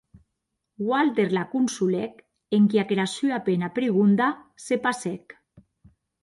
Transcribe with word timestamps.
Walter 0.91 1.25
la 1.37 1.43
consolèc 1.51 2.23
enquia 2.59 2.87
qu’era 2.93 3.05
sua 3.13 3.39
pena 3.51 3.71
prigonda 3.77 4.31
se 4.65 4.81
passèc. 4.89 5.39